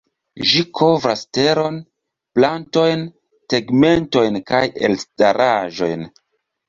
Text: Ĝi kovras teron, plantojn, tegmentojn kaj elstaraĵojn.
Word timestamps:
Ĝi 0.51 0.61
kovras 0.77 1.19
teron, 1.37 1.77
plantojn, 2.37 3.05
tegmentojn 3.55 4.41
kaj 4.53 4.63
elstaraĵojn. 4.89 6.09